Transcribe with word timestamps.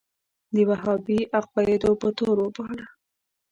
د 0.53 0.55
وهابي 0.69 1.19
عقایدو 1.39 1.91
په 2.01 2.09
تور 2.17 2.37
وباله. 2.45 2.87